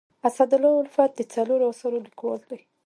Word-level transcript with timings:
اسدالله 0.27 0.71
الفت 0.83 1.11
د 1.15 1.21
څلورو 1.33 1.65
اثارو 1.73 2.05
لیکوال 2.05 2.41
دی. 2.49 2.59